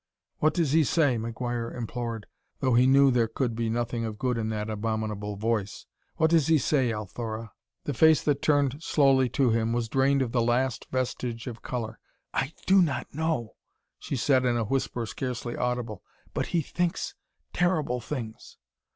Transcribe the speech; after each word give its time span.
"What 0.39 0.55
does 0.55 0.71
he 0.71 0.83
say?" 0.83 1.17
McGuire 1.19 1.75
implored, 1.77 2.25
though 2.59 2.73
he 2.73 2.87
knew 2.87 3.11
there 3.11 3.27
could 3.27 3.55
be 3.55 3.69
nothing 3.69 4.03
of 4.03 4.17
good 4.17 4.35
in 4.35 4.49
that 4.49 4.67
abominable 4.67 5.35
voice. 5.35 5.85
"What 6.15 6.31
does 6.31 6.47
he 6.47 6.57
say, 6.57 6.91
Althora?" 6.91 7.51
The 7.83 7.93
face 7.93 8.23
that 8.23 8.41
turned 8.41 8.81
slowly 8.81 9.29
to 9.29 9.51
him 9.51 9.73
was 9.73 9.87
drained 9.89 10.23
of 10.23 10.31
the 10.31 10.41
last 10.41 10.87
vestige 10.89 11.45
of 11.45 11.61
color. 11.61 11.99
"I 12.33 12.53
do 12.65 12.81
not 12.81 13.13
know," 13.13 13.57
she 13.99 14.15
said 14.15 14.43
in 14.43 14.57
a 14.57 14.63
whisper 14.63 15.05
scarcely 15.05 15.55
audible; 15.55 16.01
"but 16.33 16.47
he 16.47 16.61
thinks 16.63 17.13
terrible 17.53 17.99
things!" 17.99 18.57